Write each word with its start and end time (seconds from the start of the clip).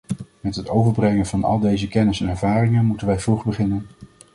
Met 0.39 0.55
het 0.55 0.69
overbrengen 0.69 1.25
van 1.25 1.43
al 1.43 1.59
deze 1.59 1.87
kennis 1.87 2.21
en 2.21 2.27
ervaringen 2.29 2.85
moeten 2.85 3.07
wij 3.07 3.19
vroeg 3.19 3.45
beginnen. 3.45 3.87